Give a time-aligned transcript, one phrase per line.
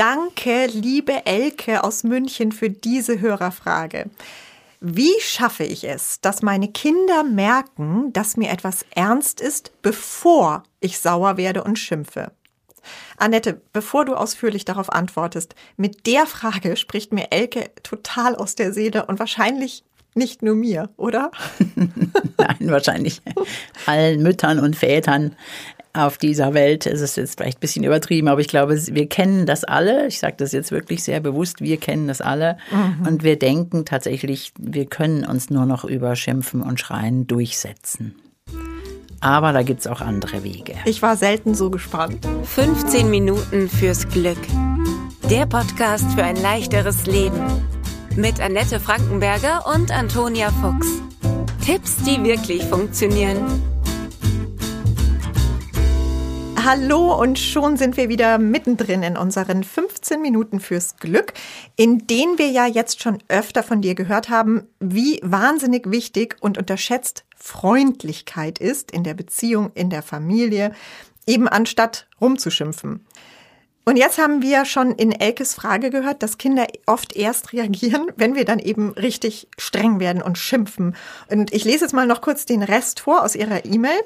[0.00, 4.08] Danke, liebe Elke aus München, für diese Hörerfrage.
[4.80, 10.98] Wie schaffe ich es, dass meine Kinder merken, dass mir etwas ernst ist, bevor ich
[10.98, 12.32] sauer werde und schimpfe?
[13.18, 18.72] Annette, bevor du ausführlich darauf antwortest, mit der Frage spricht mir Elke total aus der
[18.72, 21.30] Seele und wahrscheinlich nicht nur mir, oder?
[21.76, 23.20] Nein, wahrscheinlich
[23.84, 25.36] allen Müttern und Vätern
[25.92, 26.86] auf dieser Welt.
[26.86, 30.06] Es ist jetzt vielleicht ein bisschen übertrieben, aber ich glaube, wir kennen das alle.
[30.06, 31.60] Ich sage das jetzt wirklich sehr bewusst.
[31.60, 32.56] Wir kennen das alle.
[32.70, 33.06] Mhm.
[33.06, 38.14] Und wir denken tatsächlich, wir können uns nur noch über Schimpfen und Schreien durchsetzen.
[39.20, 40.74] Aber da gibt es auch andere Wege.
[40.86, 42.26] Ich war selten so gespannt.
[42.44, 44.38] 15 Minuten fürs Glück.
[45.28, 47.40] Der Podcast für ein leichteres Leben.
[48.16, 50.88] Mit Annette Frankenberger und Antonia Fuchs.
[51.64, 53.38] Tipps, die wirklich funktionieren.
[56.62, 61.32] Hallo und schon sind wir wieder mittendrin in unseren 15 Minuten fürs Glück,
[61.76, 66.58] in denen wir ja jetzt schon öfter von dir gehört haben, wie wahnsinnig wichtig und
[66.58, 70.72] unterschätzt Freundlichkeit ist in der Beziehung, in der Familie,
[71.26, 73.06] eben anstatt rumzuschimpfen.
[73.86, 78.34] Und jetzt haben wir schon in Elkes Frage gehört, dass Kinder oft erst reagieren, wenn
[78.34, 80.94] wir dann eben richtig streng werden und schimpfen.
[81.30, 84.00] Und ich lese jetzt mal noch kurz den Rest vor aus ihrer E-Mail.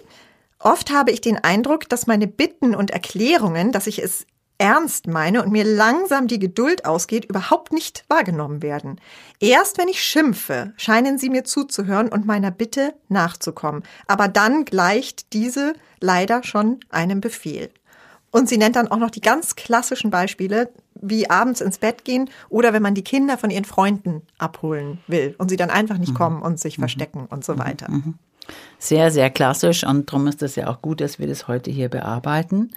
[0.65, 4.27] Oft habe ich den Eindruck, dass meine Bitten und Erklärungen, dass ich es
[4.57, 8.99] ernst meine und mir langsam die Geduld ausgeht, überhaupt nicht wahrgenommen werden.
[9.41, 13.83] Erst wenn ich schimpfe, scheinen sie mir zuzuhören und meiner Bitte nachzukommen.
[14.07, 17.69] Aber dann gleicht diese leider schon einem Befehl.
[18.31, 22.31] Und sie nennt dann auch noch die ganz klassischen Beispiele, wie abends ins Bett gehen
[22.49, 26.13] oder wenn man die Kinder von ihren Freunden abholen will und sie dann einfach nicht
[26.13, 26.17] mhm.
[26.17, 26.83] kommen und sich mhm.
[26.83, 27.59] verstecken und so mhm.
[27.59, 27.91] weiter.
[27.91, 28.15] Mhm.
[28.79, 31.89] Sehr, sehr klassisch und darum ist es ja auch gut, dass wir das heute hier
[31.89, 32.71] bearbeiten.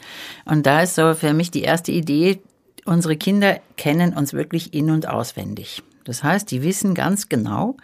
[0.46, 2.40] Und da ist so für mich die erste Idee,
[2.86, 5.84] unsere Kinder kennen uns wirklich in und auswendig.
[6.06, 7.76] Das heißt, die wissen ganz genau,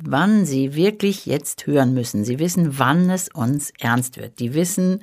[0.00, 2.24] wann sie wirklich jetzt hören müssen.
[2.24, 4.38] Sie wissen, wann es uns ernst wird.
[4.38, 5.02] Die wissen,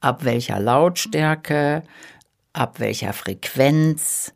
[0.00, 1.82] ab welcher Lautstärke,
[2.52, 4.34] ab welcher Frequenz,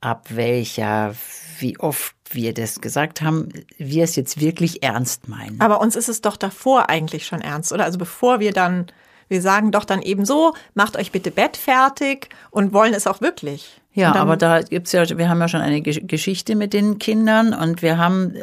[0.00, 1.14] ab welcher,
[1.58, 3.48] wie oft wir das gesagt haben,
[3.78, 5.60] wir es jetzt wirklich ernst meinen.
[5.60, 7.84] Aber uns ist es doch davor eigentlich schon ernst, oder?
[7.84, 8.86] Also bevor wir dann,
[9.28, 13.20] wir sagen doch dann eben so, macht euch bitte Bett fertig und wollen es auch
[13.20, 13.80] wirklich.
[13.94, 17.82] Ja, aber da gibt's ja, wir haben ja schon eine Geschichte mit den Kindern und
[17.82, 18.34] wir haben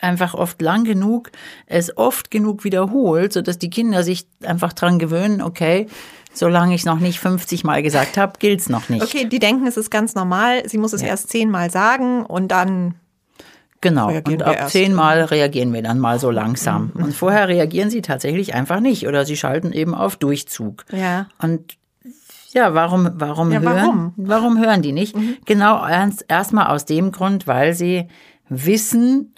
[0.00, 1.32] einfach oft lang genug,
[1.66, 5.88] es oft genug wiederholt, so dass die Kinder sich einfach dran gewöhnen, okay,
[6.32, 9.02] solange ich es noch nicht 50 Mal gesagt habe, gilt's noch nicht.
[9.02, 11.08] Okay, die denken, es ist ganz normal, sie muss es ja.
[11.08, 12.94] erst zehnmal sagen und dann
[13.84, 14.08] Genau.
[14.08, 16.90] Und ab zehnmal reagieren wir dann mal so langsam.
[16.94, 17.04] Mhm.
[17.04, 20.86] Und vorher reagieren sie tatsächlich einfach nicht oder sie schalten eben auf Durchzug.
[20.90, 21.28] Ja.
[21.38, 21.76] Und
[22.54, 23.76] ja, warum, warum ja, hören?
[23.76, 24.12] Warum?
[24.16, 25.14] warum hören die nicht?
[25.14, 25.36] Mhm.
[25.44, 28.08] Genau, erst, erstmal aus dem Grund, weil sie
[28.48, 29.34] wissen,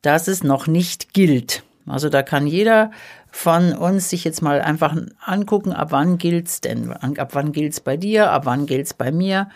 [0.00, 1.62] dass es noch nicht gilt.
[1.86, 2.90] Also da kann jeder
[3.30, 6.90] von uns sich jetzt mal einfach angucken, ab wann gilt's denn?
[6.92, 8.30] Ab wann gilt's bei dir?
[8.30, 9.50] Ab wann gilt's bei mir?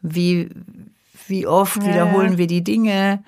[0.00, 0.48] Wie,
[1.26, 1.88] wie oft ja.
[1.88, 3.22] wiederholen wir die Dinge?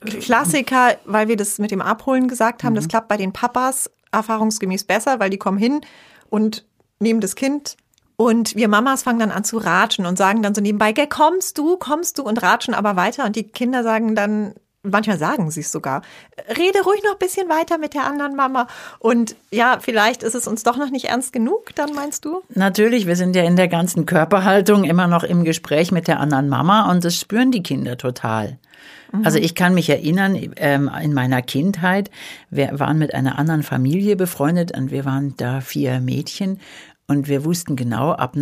[0.00, 2.76] Klassiker, weil wir das mit dem Abholen gesagt haben, mhm.
[2.76, 5.80] das klappt bei den Papas erfahrungsgemäß besser, weil die kommen hin
[6.30, 6.64] und
[7.00, 7.76] nehmen das Kind
[8.20, 11.56] und wir Mamas fangen dann an zu ratschen und sagen dann so nebenbei, gell, kommst
[11.56, 15.60] du, kommst du und ratschen aber weiter und die Kinder sagen dann, manchmal sagen sie
[15.60, 16.02] es sogar,
[16.48, 18.66] rede ruhig noch ein bisschen weiter mit der anderen Mama.
[18.98, 22.42] Und ja, vielleicht ist es uns doch noch nicht ernst genug, dann meinst du?
[22.48, 26.48] Natürlich, wir sind ja in der ganzen Körperhaltung immer noch im Gespräch mit der anderen
[26.48, 28.58] Mama und das spüren die Kinder total.
[29.12, 29.24] Mhm.
[29.24, 32.10] Also ich kann mich erinnern, ähm, in meiner Kindheit,
[32.50, 36.60] wir waren mit einer anderen Familie befreundet und wir waren da vier Mädchen
[37.06, 38.36] und wir wussten genau, ab,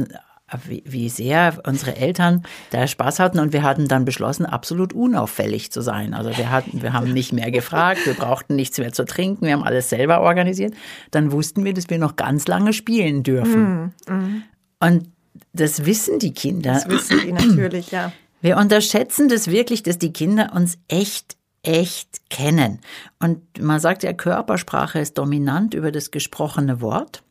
[0.65, 5.81] wie sehr unsere Eltern da Spaß hatten und wir hatten dann beschlossen, absolut unauffällig zu
[5.81, 6.15] sein.
[6.15, 9.55] Also wir hatten, wir haben nicht mehr gefragt, wir brauchten nichts mehr zu trinken, wir
[9.55, 10.75] haben alles selber organisiert.
[11.11, 13.93] Dann wussten wir, dass wir noch ganz lange spielen dürfen.
[14.09, 14.15] Mhm.
[14.15, 14.43] mhm.
[14.79, 15.09] Und
[15.53, 16.75] das wissen die Kinder.
[16.75, 18.13] Das wissen die natürlich, ja.
[18.47, 22.79] Wir unterschätzen das wirklich, dass die Kinder uns echt, echt kennen.
[23.19, 27.25] Und man sagt ja, Körpersprache ist dominant über das gesprochene Wort.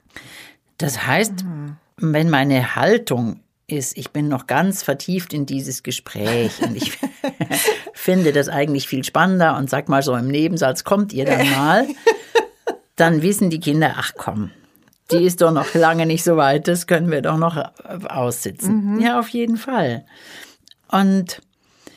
[0.77, 1.77] Das heißt, mhm.
[1.95, 6.91] wenn meine Haltung ist, ich bin noch ganz vertieft in dieses Gespräch und ich
[7.93, 11.87] finde das eigentlich viel spannender und sag mal so im Nebensatz, kommt ihr dann mal,
[12.97, 14.51] dann wissen die Kinder, ach komm,
[15.11, 17.55] die ist doch noch lange nicht so weit, das können wir doch noch
[18.09, 18.95] aussitzen.
[18.95, 18.99] Mhm.
[18.99, 20.03] Ja, auf jeden Fall.
[20.91, 21.41] Und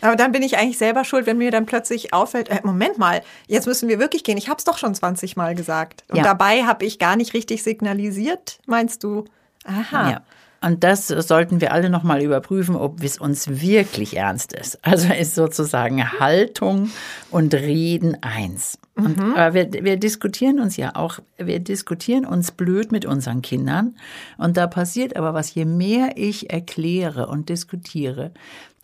[0.01, 3.23] aber dann bin ich eigentlich selber schuld, wenn mir dann plötzlich auffällt, äh, Moment mal,
[3.47, 4.39] jetzt müssen wir wirklich gehen.
[4.39, 6.05] Ich habe es doch schon 20 Mal gesagt.
[6.09, 6.23] Und ja.
[6.23, 9.25] dabei habe ich gar nicht richtig signalisiert, meinst du?
[9.65, 10.11] Aha.
[10.11, 10.23] Ja.
[10.61, 14.79] Und das sollten wir alle nochmal überprüfen, ob es uns wirklich ernst ist.
[14.83, 16.91] Also ist sozusagen Haltung
[17.31, 18.79] und Reden eins.
[18.97, 19.35] Und, mhm.
[19.35, 23.97] Aber wir, wir diskutieren uns ja auch, wir diskutieren uns blöd mit unseren Kindern.
[24.37, 28.33] Und da passiert aber was, je mehr ich erkläre und diskutiere,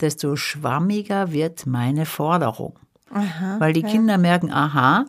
[0.00, 2.78] desto schwammiger wird meine Forderung.
[3.10, 3.88] Aha, Weil die ja.
[3.88, 5.06] Kinder merken, aha,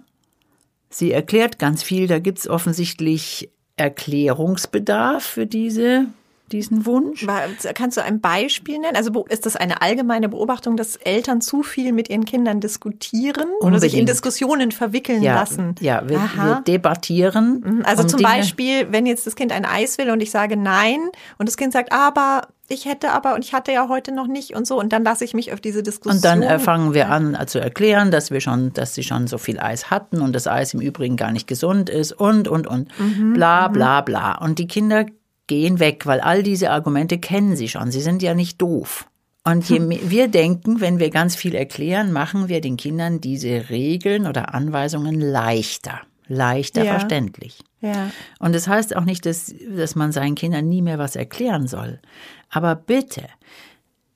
[0.90, 6.08] sie erklärt ganz viel, da gibt's offensichtlich Erklärungsbedarf für diese
[6.56, 7.26] diesen Wunsch.
[7.74, 8.96] Kannst du ein Beispiel nennen?
[8.96, 13.64] Also ist das eine allgemeine Beobachtung, dass Eltern zu viel mit ihren Kindern diskutieren Unbedingt.
[13.64, 15.76] oder sich in Diskussionen verwickeln ja, lassen?
[15.82, 17.62] Ja, wir, wir debattieren.
[17.66, 18.30] Mhm, also um zum Dinge.
[18.30, 21.00] Beispiel, wenn jetzt das Kind ein Eis will und ich sage nein
[21.38, 24.56] und das Kind sagt, aber ich hätte aber und ich hatte ja heute noch nicht
[24.56, 26.16] und so und dann lasse ich mich auf diese Diskussion.
[26.16, 29.60] Und dann fangen wir an zu erklären, dass wir schon, dass sie schon so viel
[29.60, 33.34] Eis hatten und das Eis im Übrigen gar nicht gesund ist und und und mhm,
[33.34, 33.74] bla mhm.
[33.74, 35.06] bla bla und die Kinder
[35.48, 37.92] gehen weg, weil all diese Argumente kennen sie schon.
[37.92, 39.08] Sie sind ja nicht doof.
[39.44, 43.70] Und je mehr wir denken, wenn wir ganz viel erklären, machen wir den Kindern diese
[43.70, 46.94] Regeln oder Anweisungen leichter, leichter ja.
[46.94, 47.60] verständlich.
[47.80, 48.10] Ja.
[48.40, 52.00] Und das heißt auch nicht, dass, dass man seinen Kindern nie mehr was erklären soll.
[52.50, 53.28] Aber bitte,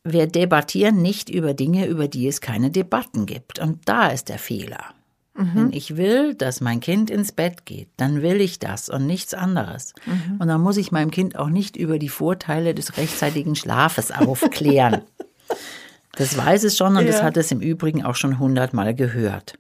[0.04, 3.60] wir debattieren nicht über Dinge, über die es keine Debatten gibt.
[3.60, 4.96] Und da ist der Fehler.
[5.39, 5.51] Mhm.
[5.56, 9.33] Wenn ich will, dass mein Kind ins Bett geht, dann will ich das und nichts
[9.33, 9.94] anderes.
[10.06, 10.38] Mhm.
[10.39, 15.01] Und dann muss ich meinem Kind auch nicht über die Vorteile des rechtzeitigen Schlafes aufklären.
[16.18, 17.12] das weiß es schon und ja.
[17.12, 19.57] das hat es im Übrigen auch schon hundertmal gehört.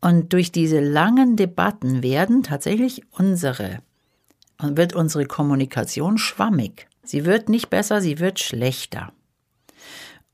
[0.00, 3.80] Und durch diese langen Debatten werden tatsächlich unsere
[4.62, 6.86] und wird unsere Kommunikation schwammig.
[7.02, 9.12] Sie wird nicht besser, sie wird schlechter.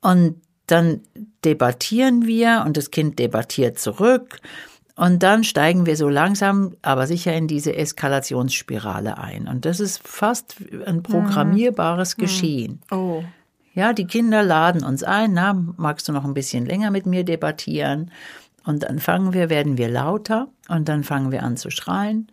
[0.03, 1.01] Und dann
[1.45, 4.41] debattieren wir und das Kind debattiert zurück
[5.03, 9.49] und dann steigen wir so langsam, aber sicher in diese Eskalationsspirale ein.
[9.49, 12.23] Und das ist fast ein programmierbares mhm.
[12.23, 12.83] Geschehen.
[12.93, 13.25] Oh.
[13.75, 17.25] Ja, die Kinder laden uns ein, na, magst du noch ein bisschen länger mit mir
[17.25, 18.13] debattieren?
[18.65, 22.29] Und dann fangen wir, werden wir lauter und dann fangen wir an zu schreien.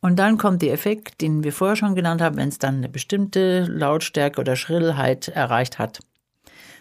[0.00, 2.88] Und dann kommt der Effekt, den wir vorher schon genannt haben, wenn es dann eine
[2.88, 6.00] bestimmte Lautstärke oder Schrillheit erreicht hat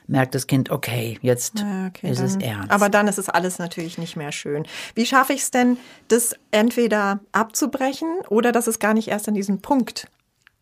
[0.08, 2.72] merkt das Kind, okay, jetzt ja, okay, ist dann, es ernst.
[2.72, 4.66] Aber dann ist es alles natürlich nicht mehr schön.
[4.96, 5.78] Wie schaffe ich es denn,
[6.08, 10.08] das entweder abzubrechen oder dass es gar nicht erst an diesen Punkt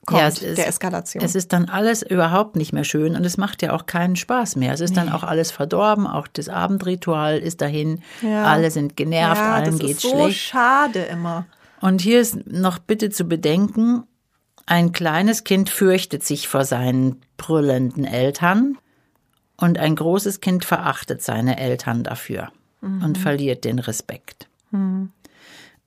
[0.05, 1.23] kommt, ja, ist, der Eskalation?
[1.23, 4.55] Es ist dann alles überhaupt nicht mehr schön und es macht ja auch keinen Spaß
[4.55, 4.73] mehr.
[4.73, 4.97] Es ist nee.
[4.97, 8.43] dann auch alles verdorben, auch das Abendritual ist dahin, ja.
[8.45, 10.15] alle sind genervt, ja, allen geht's schlecht.
[10.15, 11.45] Das ist so schade immer.
[11.79, 14.03] Und hier ist noch bitte zu bedenken,
[14.65, 18.77] ein kleines Kind fürchtet sich vor seinen brüllenden Eltern.
[19.61, 23.03] Und ein großes Kind verachtet seine Eltern dafür mhm.
[23.03, 24.49] und verliert den Respekt.
[24.71, 25.11] Mhm.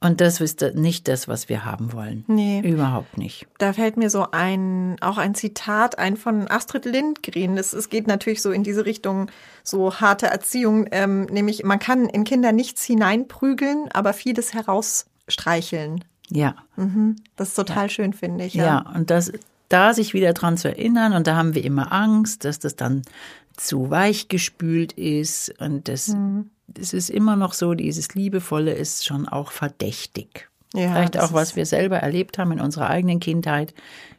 [0.01, 2.25] Und das ist nicht das, was wir haben wollen.
[2.27, 2.61] Nee.
[2.61, 3.47] Überhaupt nicht.
[3.59, 7.57] Da fällt mir so ein, auch ein Zitat ein von Astrid Lindgren.
[7.57, 9.31] Es, es geht natürlich so in diese Richtung,
[9.63, 16.05] so harte Erziehung, ähm, nämlich man kann in Kinder nichts hineinprügeln, aber vieles herausstreicheln.
[16.29, 16.55] Ja.
[16.77, 17.17] Mhm.
[17.37, 17.89] Das ist total ja.
[17.89, 18.55] schön, finde ich.
[18.55, 18.65] Ja.
[18.65, 19.33] ja, und das,
[19.71, 23.03] da sich wieder dran zu erinnern, und da haben wir immer Angst, dass das dann
[23.57, 26.51] zu weich gespült ist und das, mhm.
[26.69, 30.49] das ist immer noch so, dieses Liebevolle ist schon auch verdächtig.
[30.75, 33.75] Ja, Vielleicht auch, was wir selber erlebt haben in unserer eigenen Kindheit.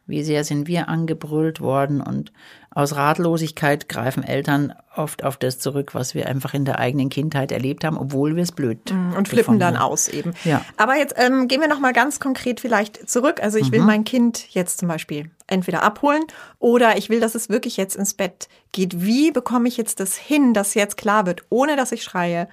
[0.08, 2.32] Wie sehr sind wir angebrüllt worden und
[2.70, 7.52] aus Ratlosigkeit greifen Eltern oft auf das zurück, was wir einfach in der eigenen Kindheit
[7.52, 10.34] erlebt haben, obwohl wir es blöd mhm, und flippen dann aus eben.
[10.46, 10.64] Ja.
[10.78, 13.42] Aber jetzt ähm, gehen wir noch mal ganz konkret vielleicht zurück.
[13.42, 13.88] Also ich will mhm.
[13.88, 16.24] mein Kind jetzt zum Beispiel entweder abholen
[16.60, 19.04] oder ich will, dass es wirklich jetzt ins Bett geht.
[19.04, 22.48] Wie bekomme ich jetzt das hin, dass jetzt klar wird, ohne dass ich schreie?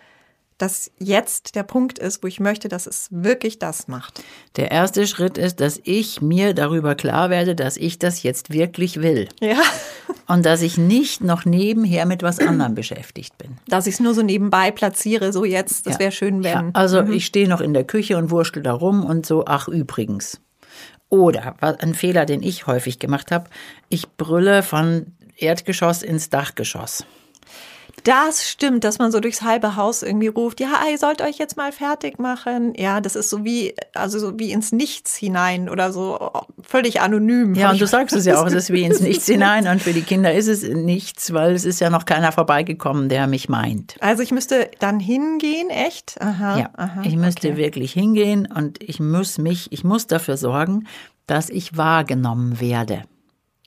[0.63, 4.23] dass jetzt der Punkt ist, wo ich möchte, dass es wirklich das macht.
[4.55, 9.03] Der erste Schritt ist, dass ich mir darüber klar werde, dass ich das jetzt wirklich
[9.03, 9.29] will.
[9.41, 9.61] Ja.
[10.29, 13.59] Und dass ich nicht noch nebenher mit was anderem beschäftigt bin.
[13.67, 15.99] Dass ich es nur so nebenbei platziere, so jetzt, das ja.
[15.99, 16.53] wäre schön, wenn.
[16.53, 17.13] Ja, also mhm.
[17.13, 20.41] ich stehe noch in der Küche und wurschtel da rum und so, ach übrigens.
[21.12, 23.50] Oder ein Fehler, den ich häufig gemacht habe,
[23.90, 27.04] ich brülle von Erdgeschoss ins Dachgeschoss.
[28.05, 31.57] Das stimmt, dass man so durchs halbe Haus irgendwie ruft, ja, ihr sollt euch jetzt
[31.57, 32.73] mal fertig machen.
[32.77, 36.33] Ja, das ist so wie, also so wie ins Nichts hinein oder so
[36.63, 37.55] völlig anonym.
[37.55, 39.93] Ja, und du sagst es ja auch, es ist wie ins Nichts hinein und für
[39.93, 43.95] die Kinder ist es nichts, weil es ist ja noch keiner vorbeigekommen, der mich meint.
[44.01, 46.21] Also ich müsste dann hingehen, echt?
[46.21, 46.59] Aha.
[46.59, 47.57] Ja, aha, ich müsste okay.
[47.57, 50.89] wirklich hingehen und ich muss mich, ich muss dafür sorgen,
[51.27, 53.03] dass ich wahrgenommen werde.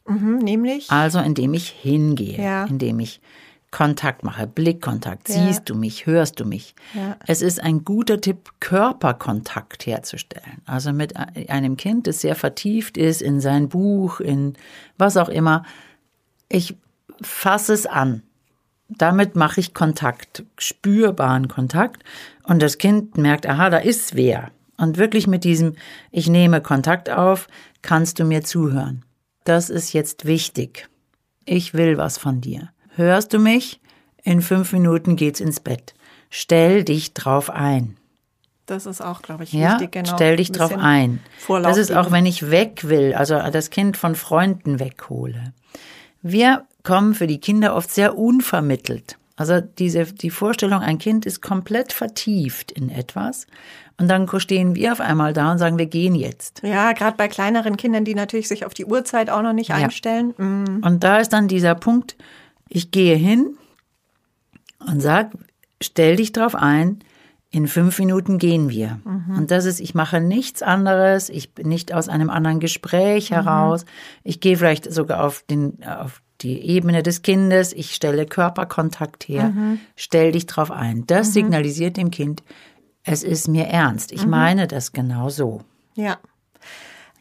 [0.08, 0.92] Mhm, nämlich?
[0.92, 2.66] Also indem ich hingehe, ja.
[2.66, 3.22] indem ich
[3.76, 5.36] Kontakt mache, Blickkontakt, Ja.
[5.36, 6.76] siehst du mich, hörst du mich.
[6.94, 7.18] Ja.
[7.28, 10.62] Es ist ein guter Tipp, Körperkontakt herzustellen.
[10.66, 14.54] Also mit einem Kind, das sehr vertieft ist in sein Buch, in
[14.98, 15.66] was auch immer.
[16.48, 16.78] Ich
[17.22, 18.22] fasse es an.
[18.88, 22.02] Damit mache ich Kontakt, spürbaren Kontakt.
[22.44, 24.52] Und das Kind merkt, aha, da ist wer.
[24.78, 25.76] Und wirklich mit diesem,
[26.12, 27.50] ich nehme Kontakt auf,
[27.82, 29.04] kannst du mir zuhören.
[29.44, 30.88] Das ist jetzt wichtig.
[31.44, 32.70] Ich will was von dir.
[32.96, 33.80] Hörst du mich?
[34.24, 35.94] In fünf Minuten geht's ins Bett.
[36.30, 37.98] Stell dich drauf ein.
[38.66, 39.92] Das ist auch, glaube ich, Ja, wichtig.
[39.92, 40.12] Genau.
[40.16, 41.20] stell dich Ein drauf ein.
[41.38, 42.16] Vorlauf das ist auch, geben.
[42.16, 45.54] wenn ich weg will, also das Kind von Freunden weghole.
[46.22, 49.18] Wir kommen für die Kinder oft sehr unvermittelt.
[49.36, 53.46] Also diese, die Vorstellung, ein Kind ist komplett vertieft in etwas.
[54.00, 56.62] Und dann stehen wir auf einmal da und sagen, wir gehen jetzt.
[56.64, 60.34] Ja, gerade bei kleineren Kindern, die natürlich sich auf die Uhrzeit auch noch nicht einstellen.
[60.38, 60.84] Mm.
[60.86, 62.16] Und da ist dann dieser Punkt,
[62.70, 63.58] ich gehe hin
[64.80, 65.32] und sag,
[65.82, 67.00] stell dich drauf ein,
[67.52, 69.00] in fünf Minuten gehen wir.
[69.38, 73.86] Und das ist, ich mache nichts anderes, ich bin nicht aus einem anderen Gespräch heraus.
[74.24, 79.54] Ich gehe vielleicht sogar auf den, auf die Ebene des Kindes, ich stelle Körperkontakt her,
[79.96, 81.08] stell dich drauf ein.
[81.08, 82.44] Das signalisiert dem Kind,
[83.04, 84.12] es ist mir ernst.
[84.12, 85.62] Ich meine das genau so.
[85.96, 86.18] Ja.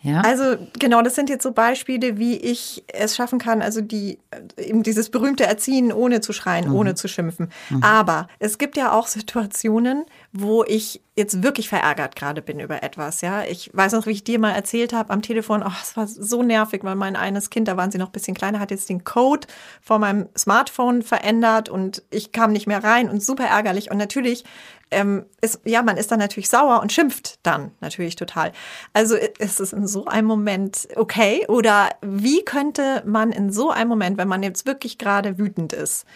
[0.05, 0.21] Ja?
[0.21, 4.19] Also genau, das sind jetzt so Beispiele, wie ich es schaffen kann, also die
[4.59, 7.51] eben dieses berühmte Erziehen ohne zu schreien, ohne zu schimpfen.
[7.81, 13.23] Aber es gibt ja auch Situationen, wo ich jetzt wirklich verärgert gerade bin über etwas.
[13.23, 15.63] Ja, ich weiß noch, wie ich dir mal erzählt habe am Telefon.
[15.65, 18.35] Oh, es war so nervig, weil mein eines Kind, da waren sie noch ein bisschen
[18.35, 19.47] kleiner, hat jetzt den Code
[19.81, 23.91] von meinem Smartphone verändert und ich kam nicht mehr rein und super ärgerlich.
[23.91, 24.45] Und natürlich
[24.91, 28.53] ähm, ist, ja, man ist dann natürlich sauer und schimpft dann natürlich total.
[28.93, 31.47] Also ist es in so einem Moment okay?
[31.49, 36.07] Oder wie könnte man in so einem Moment, wenn man jetzt wirklich gerade wütend ist,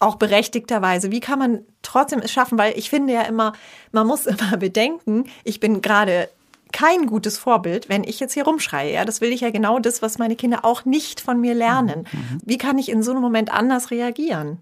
[0.00, 2.58] auch berechtigterweise, wie kann man trotzdem es schaffen?
[2.58, 3.52] Weil ich finde ja immer,
[3.92, 6.28] man muss immer bedenken, ich bin gerade
[6.72, 8.92] kein gutes Vorbild, wenn ich jetzt hier rumschreie.
[8.92, 12.06] Ja, das will ich ja genau das, was meine Kinder auch nicht von mir lernen.
[12.44, 14.58] Wie kann ich in so einem Moment anders reagieren?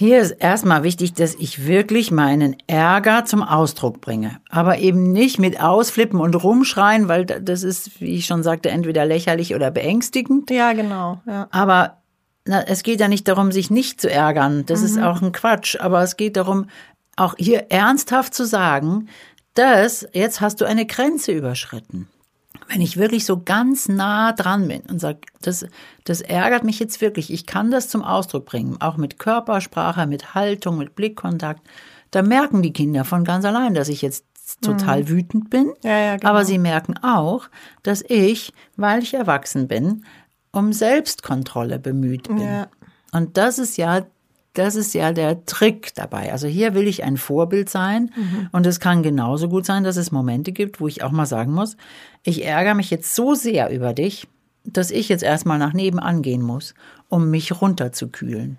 [0.00, 4.38] Hier ist erstmal wichtig, dass ich wirklich meinen Ärger zum Ausdruck bringe.
[4.48, 9.04] Aber eben nicht mit Ausflippen und Rumschreien, weil das ist, wie ich schon sagte, entweder
[9.04, 10.50] lächerlich oder beängstigend.
[10.50, 11.20] Ja, genau.
[11.26, 11.48] Ja.
[11.50, 11.96] Aber
[12.44, 14.64] na, es geht ja nicht darum, sich nicht zu ärgern.
[14.66, 15.74] Das ist auch ein Quatsch.
[15.80, 16.66] Aber es geht darum,
[17.16, 19.08] auch hier ernsthaft zu sagen,
[19.54, 22.06] dass jetzt hast du eine Grenze überschritten.
[22.68, 25.66] Wenn ich wirklich so ganz nah dran bin und sage, das,
[26.04, 30.34] das ärgert mich jetzt wirklich, ich kann das zum Ausdruck bringen, auch mit Körpersprache, mit
[30.34, 31.66] Haltung, mit Blickkontakt,
[32.10, 34.24] da merken die Kinder von ganz allein, dass ich jetzt
[34.60, 35.72] total wütend bin.
[35.82, 36.30] Ja, ja, genau.
[36.30, 37.48] Aber sie merken auch,
[37.82, 40.04] dass ich, weil ich erwachsen bin,
[40.52, 42.38] um Selbstkontrolle bemüht bin.
[42.40, 42.68] Ja.
[43.12, 44.06] Und das ist ja,
[44.58, 46.32] das ist ja der Trick dabei.
[46.32, 48.10] Also hier will ich ein Vorbild sein.
[48.52, 51.52] Und es kann genauso gut sein, dass es Momente gibt, wo ich auch mal sagen
[51.52, 51.76] muss,
[52.24, 54.26] ich ärgere mich jetzt so sehr über dich,
[54.64, 56.74] dass ich jetzt erstmal nach nebenan gehen muss,
[57.08, 58.58] um mich runterzukühlen.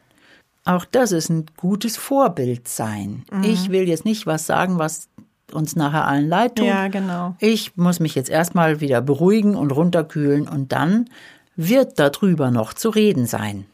[0.65, 3.23] Auch das ist ein gutes Vorbild sein.
[3.43, 5.09] Ich will jetzt nicht was sagen, was
[5.51, 6.67] uns nachher allen leid tut.
[6.67, 7.35] Ja, genau.
[7.39, 11.09] Ich muss mich jetzt erstmal wieder beruhigen und runterkühlen und dann
[11.55, 13.65] wird darüber noch zu reden sein.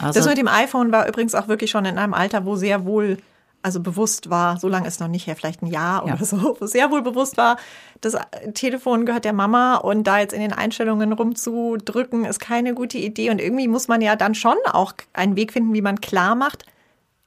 [0.00, 2.84] Also, Das mit dem iPhone war übrigens auch wirklich schon in einem Alter, wo sehr
[2.84, 3.18] wohl,
[3.62, 6.24] also bewusst war, so lange ist noch nicht her, vielleicht ein Jahr oder Ja.
[6.24, 7.56] so, wo sehr wohl bewusst war,
[8.00, 8.16] das
[8.54, 13.30] Telefon gehört der Mama und da jetzt in den Einstellungen rumzudrücken, ist keine gute Idee.
[13.30, 16.64] Und irgendwie muss man ja dann schon auch einen Weg finden, wie man klar macht,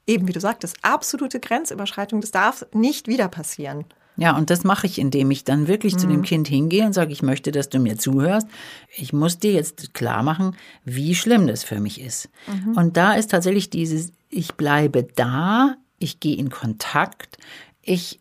[0.06, 3.84] eben wie du sagtest, absolute Grenzüberschreitung, das darf nicht wieder passieren.
[4.16, 7.12] Ja, und das mache ich, indem ich dann wirklich zu dem Kind hingehe und sage,
[7.12, 8.46] ich möchte, dass du mir zuhörst.
[8.94, 12.28] Ich muss dir jetzt klar machen, wie schlimm das für mich ist.
[12.76, 17.38] Und da ist tatsächlich dieses, ich bleibe da, ich gehe in Kontakt,
[17.82, 18.20] ich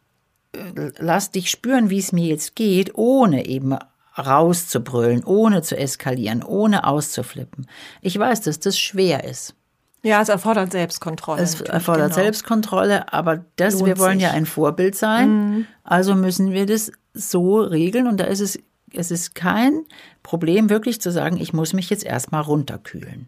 [0.53, 3.77] äh, lass dich spüren, wie es mir jetzt geht, ohne eben
[4.17, 7.67] rauszubrüllen, ohne zu eskalieren, ohne auszuflippen.
[8.01, 9.55] Ich weiß, dass das schwer ist.
[10.01, 11.41] Ja, es erfordert Selbstkontrolle.
[11.41, 12.23] Es erfordert genau.
[12.23, 14.37] Selbstkontrolle, aber das, Lohnt wir wollen ja sich.
[14.37, 15.67] ein Vorbild sein.
[15.83, 18.07] Also müssen wir das so regeln.
[18.07, 18.59] Und da ist es,
[18.93, 19.85] es ist kein
[20.23, 23.27] Problem, wirklich zu sagen, ich muss mich jetzt erstmal runterkühlen.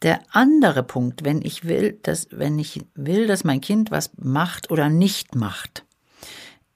[0.00, 4.70] Der andere Punkt, wenn ich will, dass, wenn ich will, dass mein Kind was macht
[4.70, 5.84] oder nicht macht,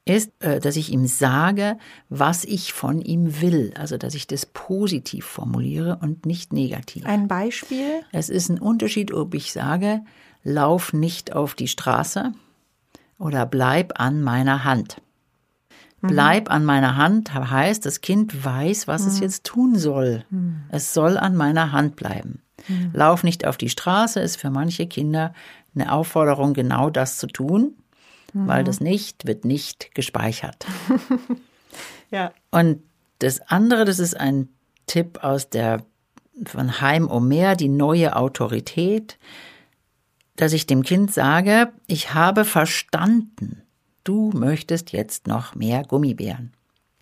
[0.06, 1.76] ist, äh, dass ich ihm sage,
[2.08, 3.74] was ich von ihm will.
[3.76, 7.04] Also, dass ich das positiv formuliere und nicht negativ.
[7.04, 8.02] Ein Beispiel?
[8.12, 10.02] Es ist ein Unterschied, ob ich sage,
[10.42, 12.32] lauf nicht auf die Straße
[13.18, 15.02] oder bleib an meiner Hand.
[16.02, 20.24] Bleib an meiner Hand heißt, das Kind weiß, was es jetzt tun soll.
[20.68, 22.42] Es soll an meiner Hand bleiben.
[22.68, 22.90] Mhm.
[22.92, 25.34] Lauf nicht auf die Straße ist für manche Kinder
[25.74, 27.74] eine Aufforderung, genau das zu tun,
[28.36, 28.48] mhm.
[28.48, 30.66] weil das nicht wird nicht gespeichert.
[32.10, 32.32] ja.
[32.50, 32.82] Und
[33.18, 34.48] das andere, das ist ein
[34.86, 35.84] Tipp aus der
[36.44, 39.18] von Heim Omer, die neue Autorität,
[40.36, 43.62] dass ich dem Kind sage, ich habe verstanden,
[44.04, 46.52] du möchtest jetzt noch mehr Gummibären.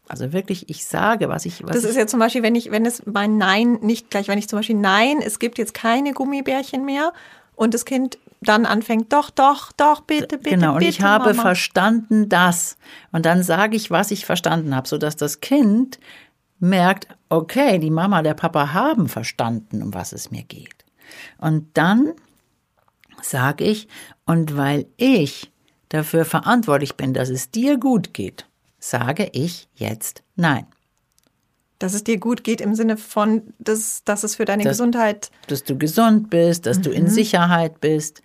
[0.06, 1.64] Also wirklich, ich sage, was ich.
[1.64, 4.38] Was das ist ja zum Beispiel, wenn ich, wenn es mein Nein nicht gleich, wenn
[4.38, 7.12] ich zum Beispiel Nein, es gibt jetzt keine Gummibärchen mehr
[7.56, 10.50] und das Kind dann anfängt, doch, doch, doch, bitte, bitte.
[10.50, 11.42] Genau, und bitte, ich habe Mama.
[11.42, 12.76] verstanden das.
[13.12, 15.98] Und dann sage ich, was ich verstanden habe, sodass das Kind
[16.58, 20.84] merkt, okay, die Mama, der Papa haben verstanden, um was es mir geht.
[21.38, 22.12] Und dann
[23.22, 23.88] sage ich,
[24.26, 25.50] und weil ich
[25.88, 28.46] dafür verantwortlich bin, dass es dir gut geht,
[28.78, 30.66] sage ich jetzt Nein.
[31.84, 35.30] Dass es dir gut geht im Sinne von, dass, dass es für deine dass, Gesundheit.
[35.48, 36.82] Dass du gesund bist, dass mhm.
[36.82, 37.08] du in mhm.
[37.08, 38.22] Sicherheit bist.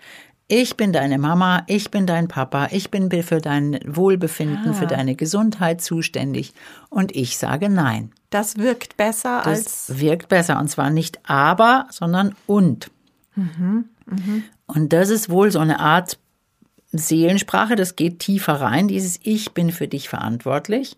[0.47, 4.73] Ich bin deine Mama, ich bin dein Papa, ich bin für dein Wohlbefinden, ah.
[4.73, 6.53] für deine Gesundheit zuständig
[6.89, 8.13] und ich sage Nein.
[8.29, 9.99] Das wirkt besser das als.
[9.99, 12.89] Wirkt besser und zwar nicht aber, sondern und.
[13.35, 13.89] Mhm.
[14.05, 14.43] Mhm.
[14.67, 16.17] Und das ist wohl so eine Art
[16.93, 20.95] Seelensprache, das geht tiefer rein, dieses Ich bin für dich verantwortlich.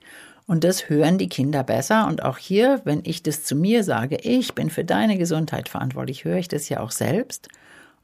[0.51, 2.07] Und das hören die Kinder besser.
[2.07, 6.25] Und auch hier, wenn ich das zu mir sage, ich bin für deine Gesundheit verantwortlich,
[6.25, 7.47] höre ich das ja auch selbst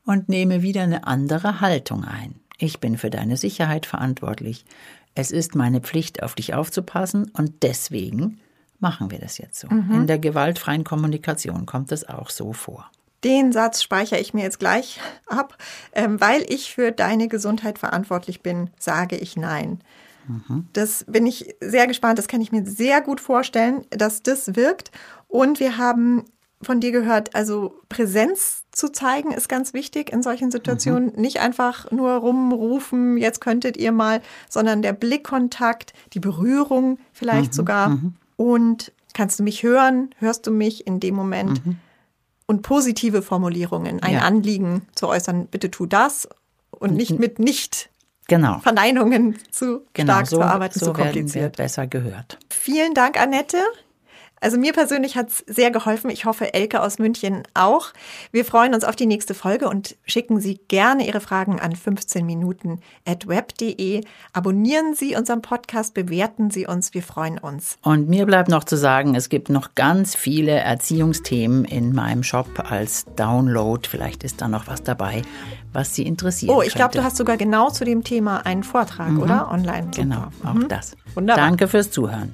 [0.06, 2.36] und nehme wieder eine andere Haltung ein.
[2.58, 4.64] Ich bin für deine Sicherheit verantwortlich.
[5.14, 8.40] Es ist meine Pflicht, auf dich aufzupassen und deswegen
[8.80, 9.68] machen wir das jetzt so.
[9.68, 9.94] Mhm.
[9.94, 12.90] In der gewaltfreien Kommunikation kommt das auch so vor.
[13.26, 15.58] Den Satz speichere ich mir jetzt gleich ab.
[15.92, 19.82] Ähm, weil ich für deine Gesundheit verantwortlich bin, sage ich Nein.
[20.28, 20.68] Mhm.
[20.74, 22.20] Das bin ich sehr gespannt.
[22.20, 24.92] Das kann ich mir sehr gut vorstellen, dass das wirkt.
[25.28, 26.26] Und wir haben
[26.62, 31.12] von dir gehört, also Präsenz zu zeigen ist ganz wichtig in solchen Situationen.
[31.16, 31.22] Mhm.
[31.22, 37.56] Nicht einfach nur rumrufen, jetzt könntet ihr mal, sondern der Blickkontakt, die Berührung vielleicht mhm.
[37.56, 37.90] sogar.
[37.90, 38.16] Mhm.
[38.38, 40.10] Und kannst du mich hören?
[40.18, 41.66] Hörst du mich in dem Moment?
[41.66, 41.78] Mhm
[42.48, 44.20] und positive Formulierungen, ein ja.
[44.22, 46.28] Anliegen zu äußern, bitte tu das
[46.72, 47.90] und nicht mit nicht
[48.28, 48.60] genau.
[48.60, 51.58] Verneinungen zu genau, stark so, zu arbeiten, so zu kompliziert.
[51.58, 52.38] besser gehört.
[52.50, 53.58] Vielen Dank, Annette.
[54.40, 56.10] Also mir persönlich hat es sehr geholfen.
[56.10, 57.88] Ich hoffe, Elke aus München auch.
[58.32, 62.26] Wir freuen uns auf die nächste Folge und schicken Sie gerne Ihre Fragen an 15
[62.26, 64.02] Minuten at web.de.
[64.34, 66.94] Abonnieren Sie unseren Podcast, bewerten Sie uns.
[66.94, 67.78] Wir freuen uns.
[67.82, 72.48] Und mir bleibt noch zu sagen, es gibt noch ganz viele Erziehungsthemen in meinem Shop
[72.70, 73.88] als Download.
[73.90, 75.24] Vielleicht ist da noch was dabei,
[75.74, 76.52] was Sie interessiert.
[76.52, 79.22] Oh, ich glaube, du hast sogar genau zu dem Thema einen Vortrag, mhm.
[79.22, 79.52] oder?
[79.52, 79.86] Online.
[79.86, 80.02] Super.
[80.02, 80.68] Genau, auch mhm.
[80.68, 80.96] das.
[81.16, 81.44] Wunderbar.
[81.44, 82.34] Danke fürs Zuhören.